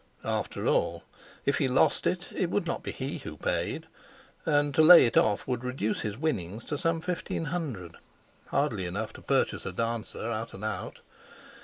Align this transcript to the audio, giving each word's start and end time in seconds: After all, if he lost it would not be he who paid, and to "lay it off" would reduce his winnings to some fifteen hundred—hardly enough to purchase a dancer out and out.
After 0.25 0.65
all, 0.65 1.03
if 1.45 1.59
he 1.59 1.67
lost 1.67 2.07
it 2.07 2.49
would 2.49 2.65
not 2.65 2.81
be 2.81 2.91
he 2.91 3.19
who 3.19 3.37
paid, 3.37 3.85
and 4.47 4.73
to 4.73 4.81
"lay 4.81 5.05
it 5.05 5.15
off" 5.15 5.47
would 5.47 5.63
reduce 5.63 5.99
his 6.01 6.17
winnings 6.17 6.63
to 6.65 6.77
some 6.79 7.01
fifteen 7.01 7.45
hundred—hardly 7.45 8.87
enough 8.87 9.13
to 9.13 9.21
purchase 9.21 9.63
a 9.63 9.71
dancer 9.71 10.25
out 10.27 10.55
and 10.55 10.65
out. 10.65 11.01